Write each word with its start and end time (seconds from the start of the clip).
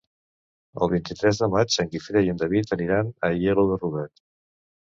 El 0.85 0.89
vint-i-tres 0.93 1.41
de 1.43 1.49
maig 1.57 1.77
en 1.83 1.91
Guifré 1.93 2.25
i 2.29 2.31
en 2.33 2.41
David 2.45 2.73
aniran 2.77 3.13
a 3.21 3.31
Aielo 3.31 3.67
de 3.75 3.81
Rugat. 3.85 4.27